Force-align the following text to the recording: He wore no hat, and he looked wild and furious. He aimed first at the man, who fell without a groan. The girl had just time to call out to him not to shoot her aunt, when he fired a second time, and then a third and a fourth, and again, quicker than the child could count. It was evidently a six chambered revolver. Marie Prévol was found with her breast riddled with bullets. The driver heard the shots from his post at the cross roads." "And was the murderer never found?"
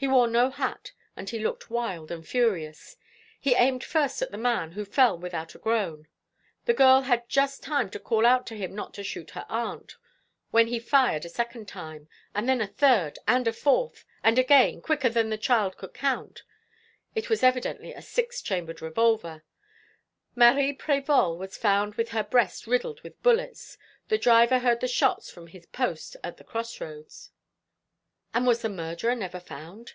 He 0.00 0.08
wore 0.08 0.28
no 0.28 0.48
hat, 0.48 0.92
and 1.14 1.28
he 1.28 1.38
looked 1.40 1.68
wild 1.68 2.10
and 2.10 2.26
furious. 2.26 2.96
He 3.38 3.54
aimed 3.54 3.84
first 3.84 4.22
at 4.22 4.30
the 4.30 4.38
man, 4.38 4.72
who 4.72 4.86
fell 4.86 5.18
without 5.18 5.54
a 5.54 5.58
groan. 5.58 6.08
The 6.64 6.72
girl 6.72 7.02
had 7.02 7.28
just 7.28 7.62
time 7.62 7.90
to 7.90 7.98
call 7.98 8.24
out 8.24 8.46
to 8.46 8.54
him 8.56 8.74
not 8.74 8.94
to 8.94 9.04
shoot 9.04 9.32
her 9.32 9.44
aunt, 9.50 9.96
when 10.52 10.68
he 10.68 10.78
fired 10.78 11.26
a 11.26 11.28
second 11.28 11.68
time, 11.68 12.08
and 12.34 12.48
then 12.48 12.62
a 12.62 12.66
third 12.66 13.18
and 13.28 13.46
a 13.46 13.52
fourth, 13.52 14.06
and 14.24 14.38
again, 14.38 14.80
quicker 14.80 15.10
than 15.10 15.28
the 15.28 15.36
child 15.36 15.76
could 15.76 15.92
count. 15.92 16.44
It 17.14 17.28
was 17.28 17.42
evidently 17.42 17.92
a 17.92 18.00
six 18.00 18.40
chambered 18.40 18.80
revolver. 18.80 19.44
Marie 20.34 20.74
Prévol 20.74 21.36
was 21.36 21.58
found 21.58 21.96
with 21.96 22.08
her 22.12 22.24
breast 22.24 22.66
riddled 22.66 23.02
with 23.02 23.22
bullets. 23.22 23.76
The 24.08 24.16
driver 24.16 24.60
heard 24.60 24.80
the 24.80 24.88
shots 24.88 25.30
from 25.30 25.48
his 25.48 25.66
post 25.66 26.16
at 26.24 26.38
the 26.38 26.44
cross 26.44 26.80
roads." 26.80 27.32
"And 28.32 28.46
was 28.46 28.62
the 28.62 28.68
murderer 28.68 29.16
never 29.16 29.40
found?" 29.40 29.94